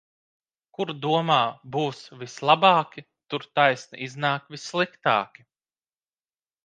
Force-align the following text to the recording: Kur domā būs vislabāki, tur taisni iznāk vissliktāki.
Kur 0.77 0.91
domā 1.01 1.35
būs 1.75 1.99
vislabāki, 2.21 3.03
tur 3.35 3.45
taisni 3.59 4.01
iznāk 4.07 4.49
vissliktāki. 4.57 5.47